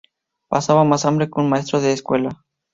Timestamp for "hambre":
1.05-1.27